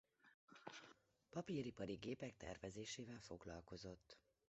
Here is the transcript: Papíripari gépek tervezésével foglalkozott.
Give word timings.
Papíripari 1.29 1.95
gépek 1.95 2.37
tervezésével 2.37 3.19
foglalkozott. 3.19 4.17